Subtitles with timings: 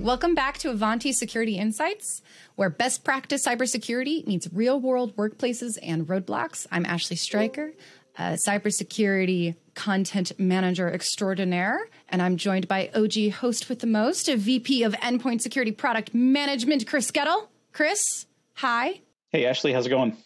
[0.00, 2.22] welcome back to Ivanti Security Insights,
[2.56, 6.66] where best practice cybersecurity meets real world workplaces and roadblocks.
[6.72, 7.72] I'm Ashley Stryker,
[8.18, 14.36] a cybersecurity content manager extraordinaire, and I'm joined by OG host with the most, a
[14.36, 17.48] VP of Endpoint Security Product Management, Chris Goettl.
[17.72, 19.02] Chris, hi.
[19.28, 20.16] Hey, Ashley, how's it going?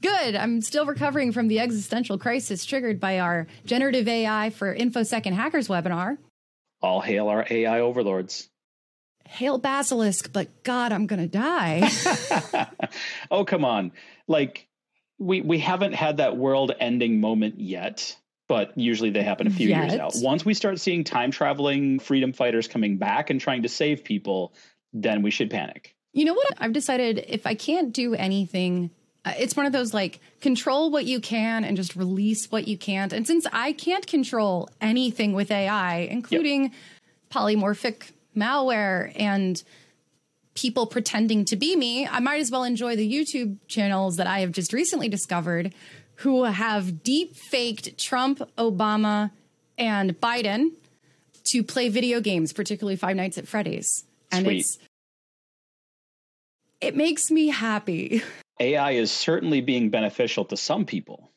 [0.00, 0.34] Good.
[0.34, 5.34] I'm still recovering from the existential crisis triggered by our generative AI for InfoSec and
[5.34, 6.16] Hackers webinar.
[6.82, 8.48] All hail our AI overlords.
[9.26, 11.88] Hail Basilisk, but God, I'm going to die.
[13.30, 13.92] oh, come on.
[14.26, 14.66] Like,
[15.18, 18.16] we, we haven't had that world ending moment yet,
[18.48, 19.90] but usually they happen a few yet.
[19.90, 20.12] years out.
[20.16, 24.52] Once we start seeing time traveling freedom fighters coming back and trying to save people,
[24.92, 25.94] then we should panic.
[26.12, 26.54] You know what?
[26.58, 28.90] I've decided if I can't do anything
[29.24, 32.78] Uh, it's one of those like control what you can and just release what you
[32.78, 33.12] can't.
[33.12, 36.72] And since I can't control anything with AI, including yep.
[37.30, 39.62] polymorphic malware and
[40.54, 44.40] people pretending to be me, I might as well enjoy the YouTube channels that I
[44.40, 45.74] have just recently discovered
[46.16, 49.30] who have deep faked Trump, Obama,
[49.78, 50.72] and Biden
[51.44, 54.04] to play video games, particularly Five Nights at Freddy's.
[54.30, 54.60] And Sweet.
[54.60, 54.78] it's
[56.80, 58.22] it makes me happy.
[58.60, 61.32] AI is certainly being beneficial to some people.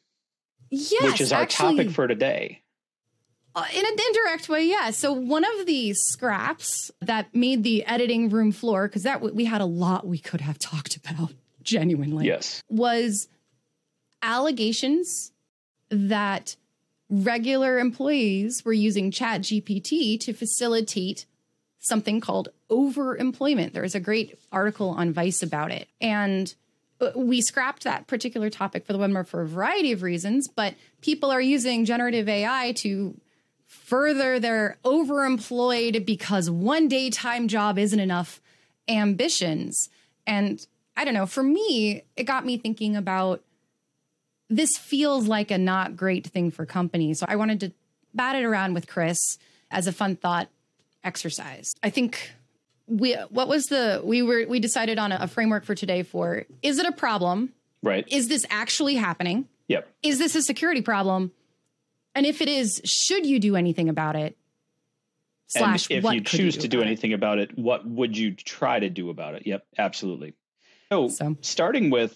[0.69, 2.63] Yes, which is our actually, topic for today.
[3.55, 4.89] Uh, in an indirect way, yeah.
[4.89, 9.61] So one of the scraps that made the editing room floor, because that we had
[9.61, 12.25] a lot we could have talked about, genuinely.
[12.25, 13.27] Yes, was
[14.21, 15.31] allegations
[15.89, 16.55] that
[17.09, 21.27] regular employees were using Chat GPT to facilitate
[21.79, 23.73] something called overemployment.
[23.73, 26.53] There is a great article on Vice about it, and
[27.15, 31.31] we scrapped that particular topic for the webinar for a variety of reasons, but people
[31.31, 33.19] are using generative AI to
[33.67, 38.41] further their overemployed because one daytime job isn't enough
[38.87, 39.89] ambitions.
[40.27, 40.65] And
[40.95, 43.41] I don't know, for me, it got me thinking about
[44.49, 47.19] this feels like a not great thing for companies.
[47.19, 47.71] So I wanted to
[48.13, 49.37] bat it around with Chris
[49.71, 50.49] as a fun thought
[51.03, 51.73] exercise.
[51.81, 52.31] I think
[52.87, 56.45] we what was the we were we decided on a, a framework for today for
[56.61, 57.53] is it a problem?
[57.81, 58.07] Right.
[58.09, 59.47] Is this actually happening?
[59.67, 59.87] Yep.
[60.03, 61.31] Is this a security problem?
[62.15, 64.37] And if it is, should you do anything about it?
[65.47, 67.15] Slash, and if you choose you do to do anything it?
[67.15, 69.45] about it, what would you try to do about it?
[69.45, 70.33] Yep, absolutely.
[70.91, 71.37] So, so.
[71.41, 72.15] starting with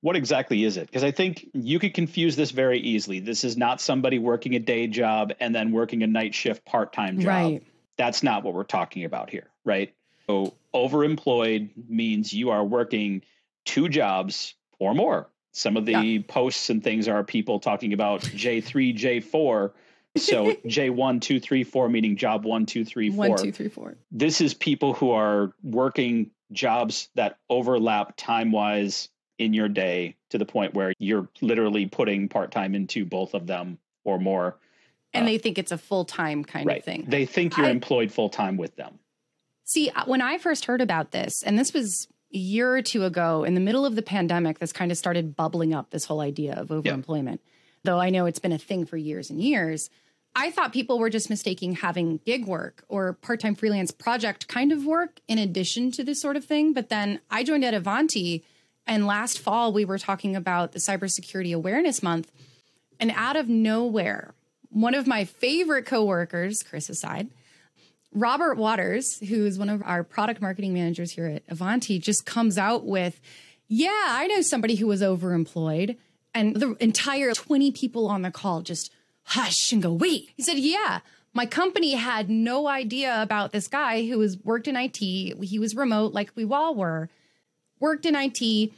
[0.00, 0.86] what exactly is it?
[0.86, 3.20] Because I think you could confuse this very easily.
[3.20, 6.92] This is not somebody working a day job and then working a night shift part
[6.92, 7.28] time job.
[7.28, 7.62] Right.
[7.96, 9.94] That's not what we're talking about here, right?
[10.26, 13.22] So overemployed means you are working
[13.64, 15.28] two jobs or more.
[15.52, 16.22] Some of the yeah.
[16.26, 19.72] posts and things are people talking about J3, J4.
[20.16, 23.28] So J1, 2, 3, 4, meaning job 1, 2, 3, 4.
[23.28, 23.96] 1, 2, 3, 4.
[24.10, 29.08] This is people who are working jobs that overlap time wise
[29.38, 33.46] in your day to the point where you're literally putting part time into both of
[33.46, 34.56] them or more
[35.14, 36.78] and uh, they think it's a full time kind right.
[36.78, 37.04] of thing.
[37.08, 38.98] They think you're I, employed full time with them.
[39.68, 43.04] See, uh, when I first heard about this, and this was a year or two
[43.04, 46.22] ago, in the middle of the pandemic, this kind of started bubbling up this whole
[46.22, 47.32] idea of overemployment.
[47.32, 47.40] Yep.
[47.84, 49.90] Though I know it's been a thing for years and years.
[50.34, 54.72] I thought people were just mistaking having gig work or part time freelance project kind
[54.72, 56.72] of work in addition to this sort of thing.
[56.72, 58.46] But then I joined at Ivanti,
[58.86, 62.32] and last fall we were talking about the Cybersecurity Awareness Month.
[62.98, 64.32] And out of nowhere,
[64.70, 67.28] one of my favorite coworkers, Chris aside,
[68.12, 72.84] Robert Waters, who's one of our product marketing managers here at Ivanti, just comes out
[72.84, 73.20] with,
[73.68, 75.96] Yeah, I know somebody who was overemployed.
[76.34, 78.92] And the entire 20 people on the call just
[79.24, 80.30] hush and go, Wait.
[80.36, 81.00] He said, Yeah,
[81.34, 84.96] my company had no idea about this guy who was worked in IT.
[84.96, 87.10] He was remote, like we all were,
[87.78, 88.72] worked in IT,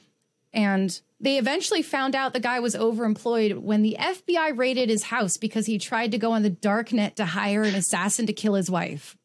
[0.52, 5.36] and they eventually found out the guy was overemployed when the FBI raided his house
[5.36, 8.54] because he tried to go on the dark net to hire an assassin to kill
[8.54, 9.16] his wife.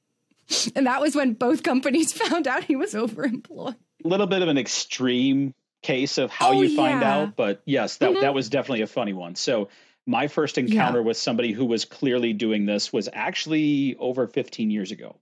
[0.76, 3.76] And that was when both companies found out he was overemployed.
[4.04, 7.16] A little bit of an extreme case of how oh, you find yeah.
[7.16, 8.22] out, but yes, that mm-hmm.
[8.22, 9.36] that was definitely a funny one.
[9.36, 9.70] So
[10.06, 11.06] my first encounter yeah.
[11.06, 15.18] with somebody who was clearly doing this was actually over 15 years ago.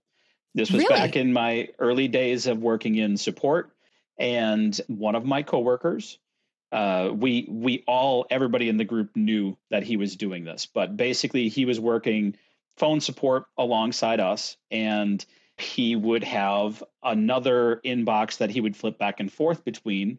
[0.54, 0.94] This was really?
[0.94, 3.70] back in my early days of working in support
[4.18, 6.18] and one of my coworkers
[6.74, 10.96] uh, we we all everybody in the group knew that he was doing this, but
[10.96, 12.36] basically he was working
[12.76, 15.24] phone support alongside us, and
[15.56, 20.18] he would have another inbox that he would flip back and forth between,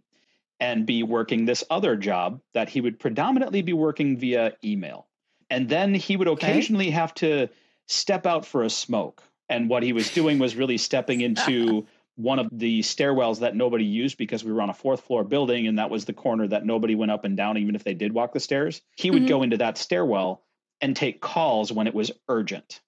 [0.60, 5.08] and be working this other job that he would predominantly be working via email,
[5.50, 6.96] and then he would occasionally okay.
[6.96, 7.50] have to
[7.88, 11.86] step out for a smoke And what he was doing was really stepping into
[12.16, 15.68] one of the stairwells that nobody used because we were on a fourth floor building
[15.68, 18.14] and that was the corner that nobody went up and down even if they did
[18.14, 18.82] walk the stairs.
[18.96, 19.30] He would mm-hmm.
[19.30, 20.42] go into that stairwell
[20.82, 22.82] and take calls when it was urgent.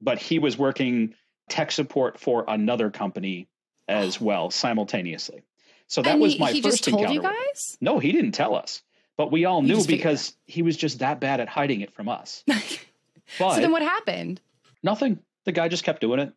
[0.00, 1.14] But he was working
[1.48, 3.48] tech support for another company
[3.88, 4.24] as oh.
[4.24, 5.42] well simultaneously.
[5.86, 7.12] So that and was he, my he first encounter.
[7.12, 7.76] You guys?
[7.80, 8.82] No, he didn't tell us.
[9.16, 12.42] But we all knew because he was just that bad at hiding it from us.
[12.46, 12.62] But
[13.38, 14.40] so then what happened?
[14.82, 15.18] Nothing.
[15.44, 16.32] The guy just kept doing it,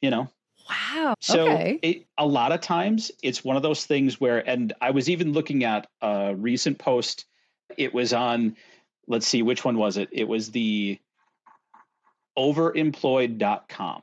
[0.00, 0.28] you know.
[0.68, 1.14] Wow.
[1.20, 1.78] So okay.
[1.82, 5.32] it, a lot of times it's one of those things where, and I was even
[5.32, 7.24] looking at a recent post.
[7.76, 8.56] It was on,
[9.10, 10.08] let's see, which one was it?
[10.12, 10.98] It was the
[12.38, 14.02] overemployed.com.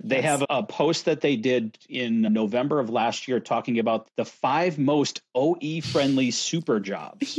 [0.00, 0.24] They yes.
[0.24, 4.78] have a post that they did in November of last year talking about the five
[4.78, 7.36] most OE friendly super jobs.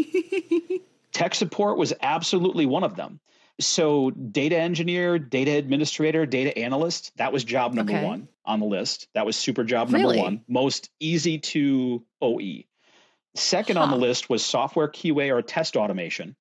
[1.14, 3.22] Tech support was absolutely one of them.
[3.62, 8.06] So, data engineer, data administrator, data analyst, that was job number okay.
[8.06, 9.08] one on the list.
[9.14, 10.22] That was super job number really?
[10.22, 10.42] one.
[10.48, 12.64] Most easy to OE.
[13.36, 13.84] Second huh.
[13.84, 16.36] on the list was software QA or test automation.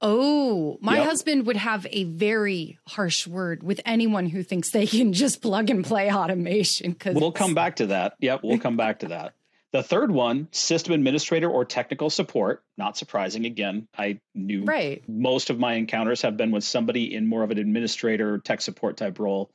[0.00, 1.06] Oh, my yep.
[1.06, 5.70] husband would have a very harsh word with anyone who thinks they can just plug
[5.70, 6.92] and play automation.
[6.92, 8.14] Because we'll come back to that.
[8.20, 9.34] Yep, we'll come back to that.
[9.72, 12.62] The third one, system administrator or technical support.
[12.76, 13.44] Not surprising.
[13.44, 15.02] Again, I knew right.
[15.08, 18.96] most of my encounters have been with somebody in more of an administrator, tech support
[18.96, 19.50] type role.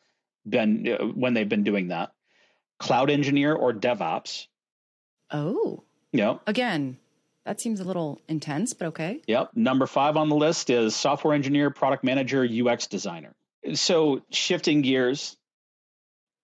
[0.47, 2.11] Been uh, when they've been doing that.
[2.77, 4.47] Cloud engineer or DevOps.
[5.31, 5.83] Oh.
[6.11, 6.41] Yep.
[6.45, 6.97] Again,
[7.45, 9.21] that seems a little intense, but okay.
[9.27, 9.51] Yep.
[9.55, 13.35] Number five on the list is software engineer, product manager, UX designer.
[13.73, 15.35] So shifting gears,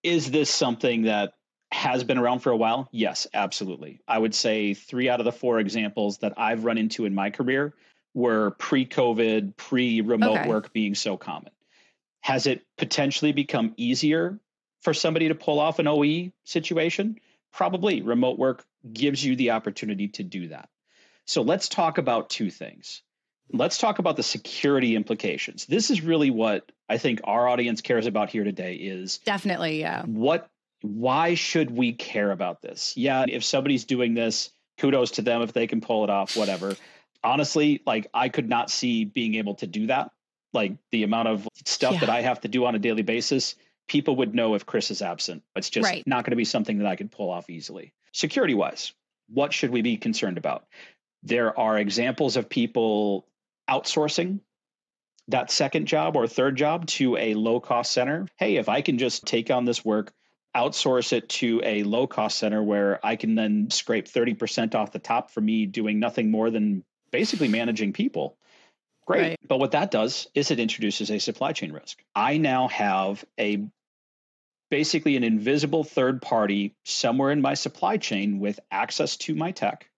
[0.04, 1.34] is this something that
[1.72, 2.90] has been around for a while?
[2.92, 4.02] Yes, absolutely.
[4.08, 7.30] I would say three out of the four examples that I've run into in my
[7.30, 7.74] career
[8.14, 10.50] were pre COVID, pre remote okay.
[10.50, 11.52] work being so common.
[12.22, 14.40] Has it potentially become easier
[14.82, 17.20] for somebody to pull off an OE situation?
[17.54, 18.02] Probably.
[18.02, 20.70] Remote work gives you the opportunity to do that.
[21.30, 23.04] So let's talk about two things.
[23.54, 25.68] Let's talk about the security implications.
[25.68, 30.06] This is really what I think our audience cares about here today is Definitely, yeah.
[30.06, 30.50] What
[30.82, 32.98] why should we care about this?
[32.98, 34.50] Yeah, if somebody's doing this,
[34.80, 36.76] kudos to them if they can pull it off, whatever.
[37.24, 40.10] Honestly, like I could not see being able to do that.
[40.52, 42.00] Like the amount of stuff yeah.
[42.00, 43.54] that I have to do on a daily basis,
[43.88, 45.44] people would know if Chris is absent.
[45.56, 46.08] It's just right.
[46.08, 47.94] not going to be something that I could pull off easily.
[48.14, 48.94] Security wise,
[49.28, 50.66] what should we be concerned about?
[51.24, 53.28] There are examples of people
[53.70, 54.40] outsourcing
[55.28, 58.28] that second job or third job to a low cost center.
[58.38, 60.12] Hey, if I can just take on this work,
[60.56, 65.00] outsource it to a low cost center where I can then scrape 30% off the
[65.00, 68.38] top for me doing nothing more than basically managing people.
[69.06, 69.22] Great.
[69.22, 69.40] Right.
[69.48, 72.04] But what that does is it introduces a supply chain risk.
[72.16, 73.68] I now have a
[74.70, 79.90] basically an invisible third party somewhere in my supply chain with access to my tech,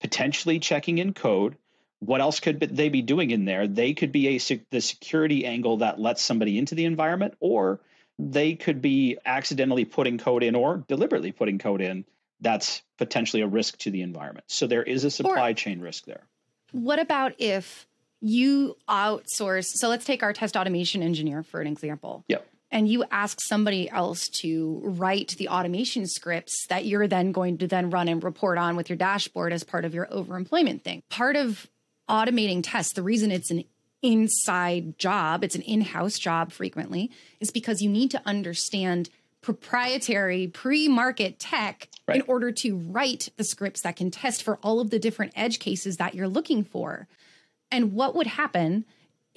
[0.00, 1.56] potentially checking in code.
[2.00, 3.66] What else could they be doing in there?
[3.66, 7.80] They could be a the security angle that lets somebody into the environment, or
[8.18, 12.04] they could be accidentally putting code in or deliberately putting code in
[12.40, 14.44] that's potentially a risk to the environment.
[14.48, 16.22] So there is a supply or, chain risk there.
[16.72, 17.86] What about if
[18.20, 19.66] you outsource?
[19.66, 22.24] So let's take our test automation engineer for an example.
[22.28, 22.46] Yep.
[22.70, 27.66] And you ask somebody else to write the automation scripts that you're then going to
[27.66, 31.02] then run and report on with your dashboard as part of your overemployment thing.
[31.08, 31.66] Part of
[32.10, 33.64] automating tests, the reason it's an
[34.02, 37.10] inside job, it's an in house job frequently,
[37.40, 39.08] is because you need to understand
[39.40, 42.16] proprietary pre market tech right.
[42.16, 45.58] in order to write the scripts that can test for all of the different edge
[45.58, 47.08] cases that you're looking for.
[47.70, 48.84] And what would happen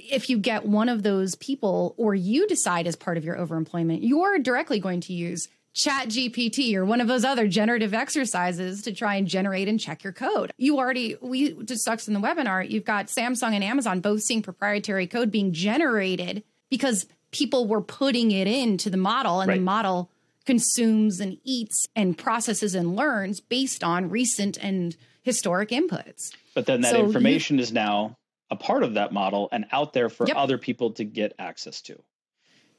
[0.09, 3.99] if you get one of those people or you decide as part of your overemployment,
[4.01, 8.91] you're directly going to use chat gpt or one of those other generative exercises to
[8.91, 12.83] try and generate and check your code you already we discussed in the webinar you've
[12.83, 18.47] got samsung and amazon both seeing proprietary code being generated because people were putting it
[18.47, 19.55] into the model and right.
[19.55, 20.09] the model
[20.45, 26.81] consumes and eats and processes and learns based on recent and historic inputs but then
[26.81, 28.17] that so information you, is now
[28.51, 30.35] a part of that model and out there for yep.
[30.37, 31.93] other people to get access to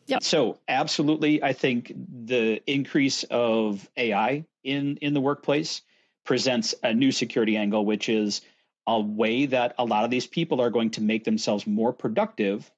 [0.06, 0.18] Yeah.
[0.20, 5.82] So absolutely, I think the increase of AI in in the workplace
[6.24, 8.42] presents a new security angle, which is
[8.86, 12.70] a way that a lot of these people are going to make themselves more productive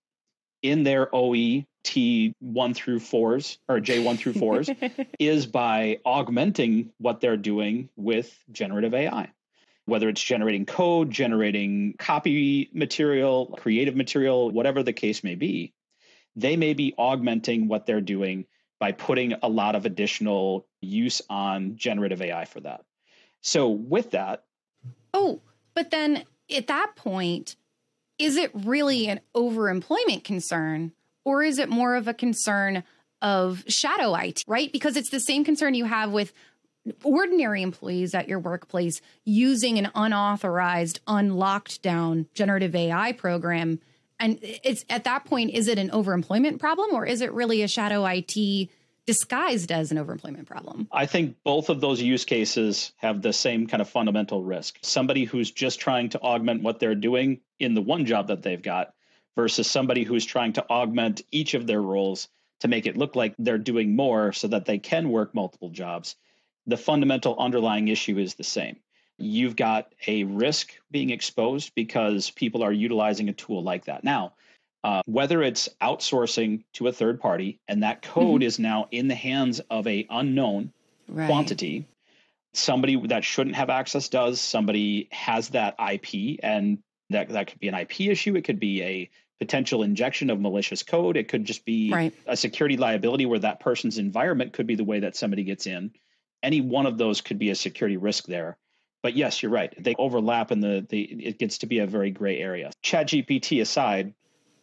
[0.63, 4.71] in their OE T one through fours or J one through fours
[5.19, 9.31] is by augmenting what they're doing with generative AI.
[9.87, 15.75] Whether it's generating code, generating copy material, creative material, whatever the case may be,
[16.37, 18.47] they may be augmenting what they're doing
[18.81, 22.85] by putting a lot of additional use on generative AI for that.
[23.43, 24.45] So with that.
[25.13, 25.41] Oh,
[25.75, 26.25] but then
[26.55, 27.57] at that point,
[28.19, 30.93] is it really an overemployment concern
[31.25, 32.85] or is it more of a concern
[33.23, 34.71] of shadow IT, right?
[34.73, 36.33] Because it's the same concern you have with
[37.03, 43.81] ordinary employees at your workplace using an unauthorized, unlocked down generative AI program.
[44.21, 47.69] And it's at that point, is it an overemployment problem or is it really a
[47.69, 48.69] shadow IT
[49.07, 50.89] disguised as an overemployment problem?
[50.91, 54.79] I think both of those use cases have the same kind of fundamental risk.
[54.83, 58.63] Somebody who's just trying to augment what they're doing in the one job that they've
[58.63, 58.95] got
[59.37, 62.29] versus somebody who's trying to augment each of their roles
[62.61, 66.17] to make it look like they're doing more so that they can work multiple jobs.
[66.67, 68.77] The fundamental underlying issue is the same.
[69.19, 74.03] You've got a risk being exposed because people are utilizing a tool like that.
[74.03, 74.33] Now,
[74.83, 78.47] uh, whether it's outsourcing to a third party and that code mm-hmm.
[78.47, 80.73] is now in the hands of a unknown
[81.09, 81.27] right.
[81.27, 81.87] quantity
[82.53, 86.79] somebody that shouldn't have access does somebody has that ip and
[87.11, 90.83] that that could be an ip issue it could be a potential injection of malicious
[90.83, 92.15] code it could just be right.
[92.27, 95.91] a security liability where that person's environment could be the way that somebody gets in
[96.45, 98.57] any one of those could be a security risk there
[99.03, 102.11] but yes you're right they overlap and the, the it gets to be a very
[102.11, 104.15] gray area chat gpt aside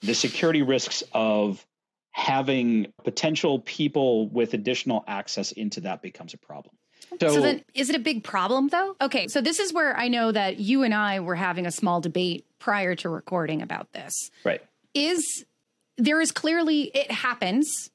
[0.01, 1.65] the security risks of
[2.11, 6.75] having potential people with additional access into that becomes a problem.
[7.19, 8.95] So, so, then is it a big problem though?
[9.01, 11.99] Okay, so this is where I know that you and I were having a small
[11.99, 14.13] debate prior to recording about this.
[14.45, 14.61] Right.
[14.93, 15.45] Is
[15.97, 17.89] there is clearly it happens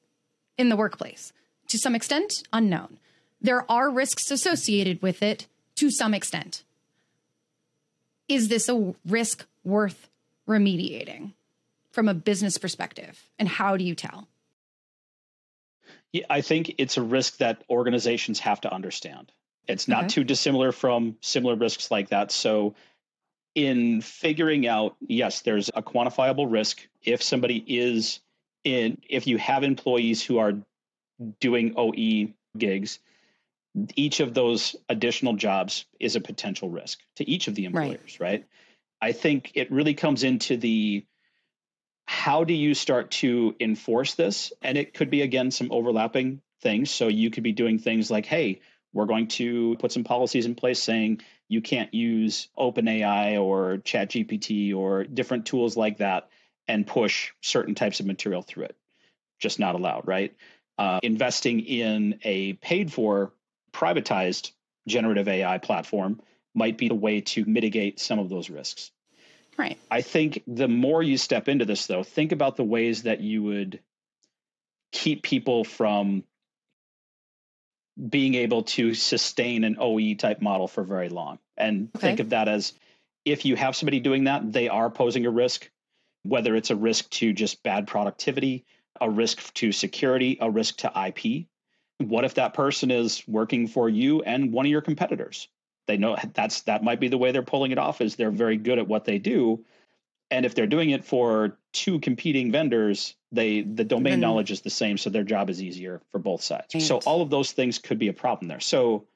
[0.57, 1.31] in the workplace
[1.69, 2.99] to some extent unknown.
[3.41, 6.63] There are risks associated with it to some extent.
[8.27, 10.09] Is this a risk worth
[10.47, 11.33] remediating?
[11.97, 13.19] from a business perspective?
[13.39, 14.27] And how do you tell?
[16.13, 19.31] Yeah, I think it's a risk that organizations have to understand.
[19.67, 20.09] It's not okay.
[20.09, 22.31] too dissimilar from similar risks like that.
[22.31, 22.75] So,
[23.55, 28.19] in figuring out, yes, there's a quantifiable risk if somebody is
[28.63, 30.53] in, if you have employees who are
[31.39, 32.99] doing OE gigs,
[33.95, 38.31] each of those additional jobs is a potential risk to each of the employers, right?
[38.31, 38.45] right?
[39.01, 41.05] I think it really comes into the
[42.05, 44.53] how do you start to enforce this?
[44.61, 46.89] And it could be, again, some overlapping things.
[46.89, 48.61] So you could be doing things like, hey,
[48.93, 54.75] we're going to put some policies in place saying you can't use OpenAI or ChatGPT
[54.75, 56.29] or different tools like that
[56.67, 58.77] and push certain types of material through it.
[59.39, 60.35] Just not allowed, right?
[60.77, 63.33] Uh, investing in a paid for
[63.77, 64.51] privatized
[64.87, 66.19] generative AI platform
[66.55, 68.91] might be the way to mitigate some of those risks.
[69.57, 69.77] Right.
[69.89, 73.43] I think the more you step into this, though, think about the ways that you
[73.43, 73.79] would
[74.91, 76.23] keep people from
[78.09, 81.39] being able to sustain an OE type model for very long.
[81.55, 82.07] And okay.
[82.07, 82.73] think of that as
[83.25, 85.69] if you have somebody doing that, they are posing a risk,
[86.23, 88.65] whether it's a risk to just bad productivity,
[89.01, 91.47] a risk to security, a risk to IP.
[91.99, 95.47] What if that person is working for you and one of your competitors?
[95.87, 98.57] They know that's that might be the way they're pulling it off is they're very
[98.57, 99.63] good at what they do.
[100.29, 104.21] And if they're doing it for two competing vendors, they the domain mm-hmm.
[104.21, 106.75] knowledge is the same, so their job is easier for both sides.
[106.75, 106.83] Right.
[106.83, 108.59] So all of those things could be a problem there.
[108.59, 109.07] So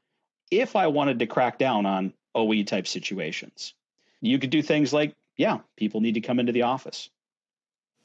[0.49, 3.73] if I wanted to crack down on OE type situations,
[4.21, 7.09] you could do things like, yeah, people need to come into the office.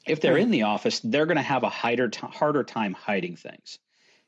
[0.05, 0.43] If they're right.
[0.43, 3.79] in the office, they're going to have a harder, t- harder time hiding things.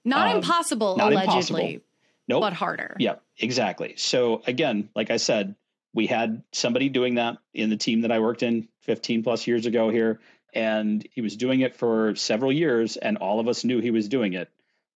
[0.06, 1.62] Not um, impossible, not allegedly.
[1.62, 1.86] Impossible.
[2.27, 2.41] Nope.
[2.41, 2.96] But harder.
[3.00, 3.96] Yeah, exactly.
[3.98, 5.56] So again, like I said,
[5.94, 9.65] we had somebody doing that in the team that I worked in 15 plus years
[9.65, 10.20] ago here.
[10.53, 14.08] And he was doing it for several years, and all of us knew he was
[14.08, 14.50] doing it.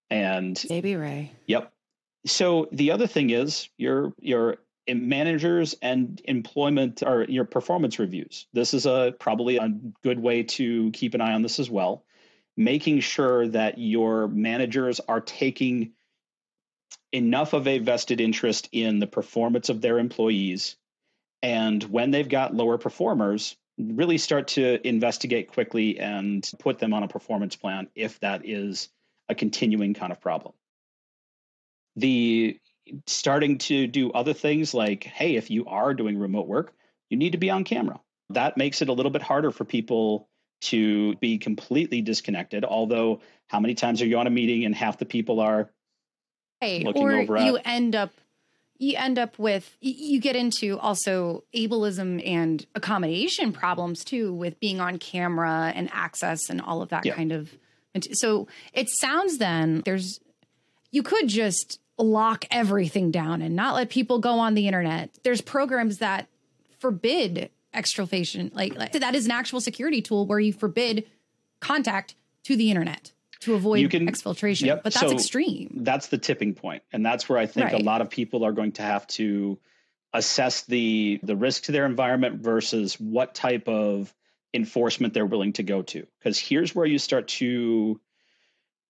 [0.09, 1.31] And Baby Ray.
[1.47, 1.71] Yep.
[2.25, 4.57] So the other thing is your your
[4.87, 8.47] managers and employment or your performance reviews.
[8.53, 9.69] This is a probably a
[10.01, 12.03] good way to keep an eye on this as well.
[12.55, 15.93] Making sure that your managers are taking
[17.11, 20.75] enough of a vested interest in the performance of their employees.
[21.41, 27.03] And when they've got lower performers, really start to investigate quickly and put them on
[27.03, 28.89] a performance plan if that is
[29.29, 30.53] a continuing kind of problem.
[31.95, 32.59] The
[33.07, 36.73] starting to do other things like, hey, if you are doing remote work,
[37.09, 37.99] you need to be on camera.
[38.29, 40.29] That makes it a little bit harder for people
[40.63, 42.65] to be completely disconnected.
[42.65, 45.69] Although, how many times are you on a meeting and half the people are
[46.61, 47.29] right.
[47.29, 48.11] or you end up
[48.77, 54.79] you end up with you get into also ableism and accommodation problems too with being
[54.79, 57.13] on camera and access and all of that yeah.
[57.13, 57.51] kind of
[58.13, 60.19] so it sounds then there's
[60.91, 65.41] you could just lock everything down and not let people go on the internet there's
[65.41, 66.27] programs that
[66.79, 71.05] forbid exfiltration like, like that is an actual security tool where you forbid
[71.59, 73.11] contact to the internet
[73.43, 74.67] to avoid you can, exfiltration.
[74.67, 74.83] Yep.
[74.83, 75.79] But that's so extreme.
[75.81, 76.83] That's the tipping point.
[76.91, 77.81] And that's where I think right.
[77.81, 79.59] a lot of people are going to have to
[80.13, 84.13] assess the the risk to their environment versus what type of
[84.53, 86.05] enforcement they're willing to go to.
[86.19, 87.99] Because here's where you start to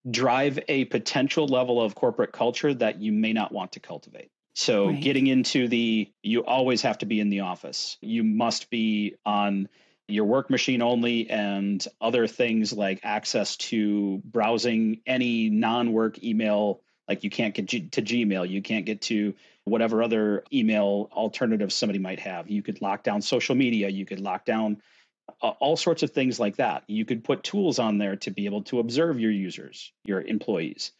[0.09, 4.29] drive a potential level of corporate culture that you may not want to cultivate.
[4.55, 5.01] So right.
[5.01, 7.97] getting into the you always have to be in the office.
[8.01, 9.67] You must be on
[10.07, 17.23] your work machine only and other things like access to browsing any non-work email like
[17.23, 19.33] you can't get to gmail you can't get to
[19.63, 24.19] whatever other email alternative somebody might have you could lock down social media you could
[24.19, 24.81] lock down
[25.41, 28.45] uh, all sorts of things like that you could put tools on there to be
[28.45, 30.91] able to observe your users your employees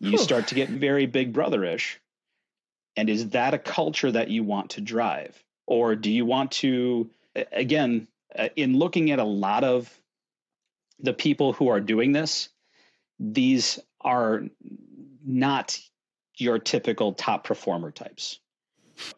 [0.00, 1.98] you start to get very big brotherish
[2.96, 7.10] and is that a culture that you want to drive or do you want to
[7.52, 8.06] again
[8.36, 9.92] uh, in looking at a lot of
[11.00, 12.48] the people who are doing this,
[13.18, 14.44] these are
[15.24, 15.78] not
[16.36, 18.38] your typical top performer types.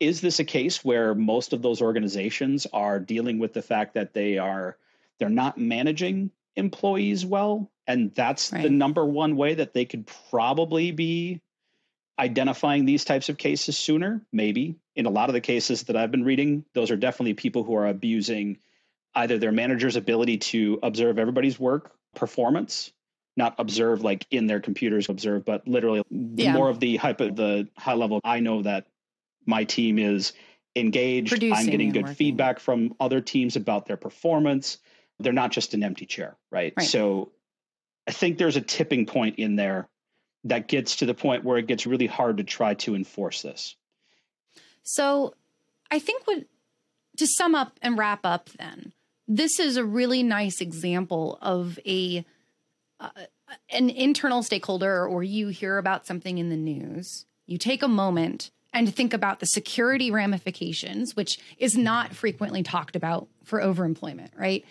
[0.01, 4.15] Is this a case where most of those organizations are dealing with the fact that
[4.15, 4.77] they are
[5.19, 8.63] they're not managing employees well and that's right.
[8.63, 11.41] the number one way that they could probably be
[12.19, 16.11] identifying these types of cases sooner maybe in a lot of the cases that I've
[16.11, 18.59] been reading those are definitely people who are abusing
[19.15, 22.93] either their manager's ability to observe everybody's work performance
[23.37, 26.53] not observe like in their computers observe but literally yeah.
[26.53, 28.87] more of the hype the high level i know that
[29.45, 30.33] my team is
[30.77, 32.15] engaged Producing i'm getting good working.
[32.15, 34.79] feedback from other teams about their performance
[35.19, 36.75] they're not just an empty chair right?
[36.77, 37.33] right so
[38.07, 39.89] i think there's a tipping point in there
[40.45, 43.77] that gets to the point where it gets really hard to try to enforce this.
[44.83, 45.35] So
[45.91, 46.45] i think what
[47.17, 48.93] to sum up and wrap up then
[49.27, 52.25] this is a really nice example of a
[53.01, 53.09] uh,
[53.71, 58.51] an internal stakeholder or you hear about something in the news you take a moment
[58.73, 64.65] and think about the security ramifications which is not frequently talked about for overemployment right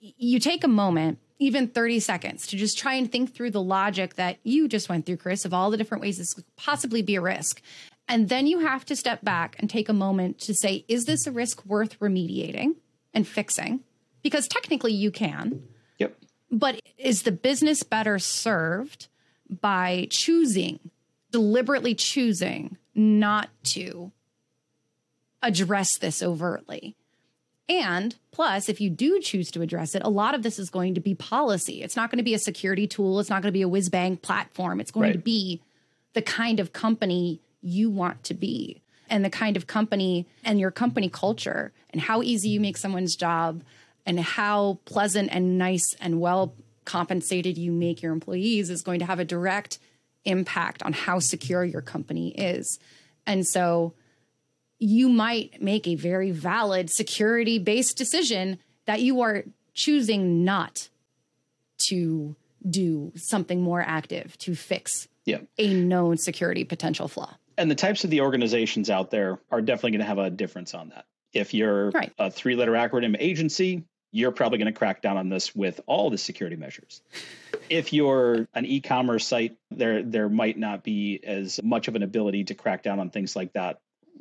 [0.00, 4.14] you take a moment even 30 seconds to just try and think through the logic
[4.16, 7.16] that you just went through chris of all the different ways this could possibly be
[7.16, 7.62] a risk
[8.10, 11.26] and then you have to step back and take a moment to say is this
[11.28, 12.74] a risk worth remediating
[13.14, 13.80] and fixing
[14.22, 15.62] because technically you can.
[15.98, 16.16] Yep.
[16.50, 19.06] But is the business better served
[19.48, 20.90] by choosing,
[21.30, 24.12] deliberately choosing not to
[25.42, 26.96] address this overtly?
[27.70, 30.94] And plus, if you do choose to address it, a lot of this is going
[30.96, 31.84] to be policy.
[31.84, 33.20] It's not going to be a security tool.
[33.20, 34.80] It's not going to be a whiz bang platform.
[34.80, 35.12] It's going right.
[35.12, 35.62] to be
[36.12, 40.72] the kind of company you want to be and the kind of company and your
[40.72, 43.62] company culture and how easy you make someone's job
[44.04, 46.54] and how pleasant and nice and well
[46.84, 49.78] compensated you make your employees is going to have a direct
[50.24, 52.80] impact on how secure your company is.
[53.26, 53.94] And so
[54.80, 60.88] you might make a very valid security based decision that you are choosing not
[61.88, 62.34] to
[62.68, 65.38] do something more active to fix yeah.
[65.58, 67.32] a known security potential flaw.
[67.56, 70.74] And the types of the organizations out there are definitely going to have a difference
[70.74, 71.04] on that.
[71.32, 72.12] If you're right.
[72.18, 76.10] a three letter acronym agency, you're probably going to crack down on this with all
[76.10, 77.02] the security measures.
[77.68, 82.44] If you're an e-commerce site, there there might not be as much of an ability
[82.44, 83.78] to crack down on things like that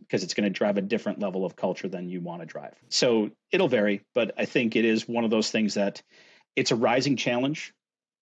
[0.09, 2.73] because it's going to drive a different level of culture than you want to drive.
[2.89, 6.01] So it'll vary, but I think it is one of those things that
[6.55, 7.73] it's a rising challenge.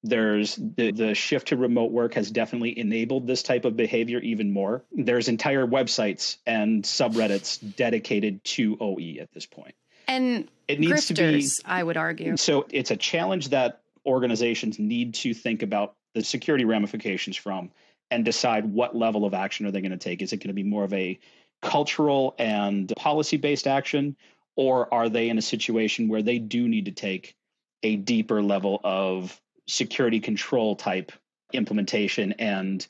[0.04, 4.52] There's the, the shift to remote work has definitely enabled this type of behavior even
[4.52, 4.84] more.
[4.92, 9.76] There's entire websites and subreddits dedicated to OE at this point.
[10.08, 12.38] And it needs grifters, to be, I would argue.
[12.38, 17.72] So it's a challenge that organizations need to think about the security ramifications from
[18.10, 20.22] and decide what level of action are they going to take.
[20.22, 21.20] Is it going to be more of a
[21.62, 24.16] cultural and policy based action,
[24.56, 27.36] or are they in a situation where they do need to take
[27.84, 31.12] a deeper level of security control type
[31.54, 32.86] implementation and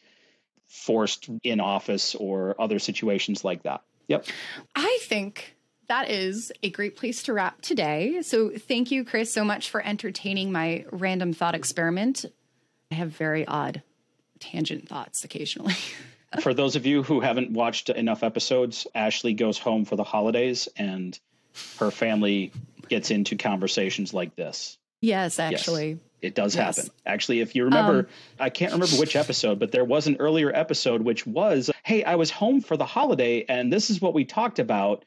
[0.68, 3.82] forced in office or other situations like that?
[4.08, 4.26] Yep.
[4.76, 5.56] I think
[5.88, 8.22] that is a great place to wrap today.
[8.22, 12.26] So, thank you, Chris, so much for entertaining my random thought experiment.
[12.92, 13.82] I have very odd
[14.40, 15.76] tangent thoughts occasionally.
[16.42, 20.68] for those of you who haven't watched enough episodes, Ashley goes home for the holidays
[20.78, 21.18] and
[21.80, 22.52] her family
[22.88, 24.78] gets into conversations like this.
[25.02, 25.90] Yes, actually.
[25.90, 26.78] Yes, it does yes.
[26.78, 26.92] happen.
[27.06, 28.08] Actually, if you remember, um,
[28.40, 32.16] I can't remember which episode, but there was an earlier episode which was, hey, I
[32.16, 35.06] was home for the holiday and this is what we talked about.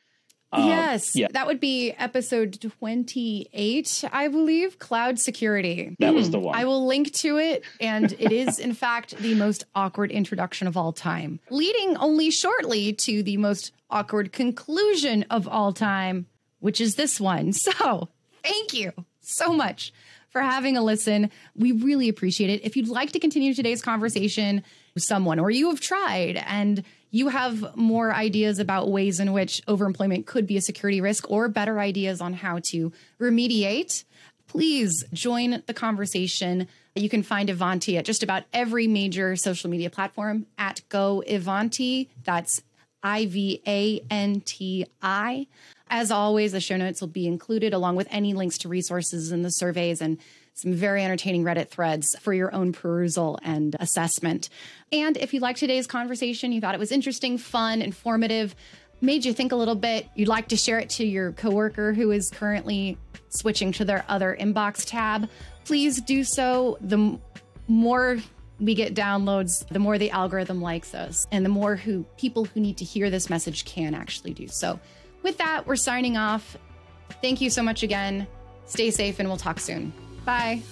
[0.52, 1.28] Um, yes, yeah.
[1.32, 5.96] that would be episode 28, I believe, cloud security.
[6.00, 6.56] That was the one.
[6.56, 10.76] I will link to it, and it is, in fact, the most awkward introduction of
[10.76, 16.26] all time, leading only shortly to the most awkward conclusion of all time,
[16.58, 17.52] which is this one.
[17.60, 18.08] So,
[18.42, 19.92] thank you so much
[20.30, 21.30] for having a listen.
[21.54, 22.64] We really appreciate it.
[22.64, 24.62] If you'd like to continue today's conversation
[24.94, 29.62] with someone, or you have tried and you have more ideas about ways in which
[29.66, 34.04] overemployment could be a security risk or better ideas on how to remediate,
[34.46, 36.68] please join the conversation.
[36.94, 42.08] You can find Ivanti at just about every major social media platform at Go Ivanti.
[42.24, 42.62] That's
[43.02, 45.46] I V A N T I.
[45.88, 49.44] As always, the show notes will be included along with any links to resources and
[49.44, 50.18] the surveys and
[50.60, 54.48] some very entertaining Reddit threads for your own perusal and assessment.
[54.92, 58.54] And if you liked today's conversation, you thought it was interesting, fun, informative,
[59.00, 62.10] made you think a little bit, you'd like to share it to your coworker who
[62.10, 62.98] is currently
[63.30, 65.28] switching to their other inbox tab,
[65.64, 66.76] please do so.
[66.80, 67.18] The
[67.66, 68.18] more
[68.58, 72.60] we get downloads, the more the algorithm likes us, and the more who people who
[72.60, 74.78] need to hear this message can actually do so.
[75.22, 76.58] With that, we're signing off.
[77.22, 78.26] Thank you so much again.
[78.66, 79.92] Stay safe, and we'll talk soon.
[80.24, 80.62] Bye.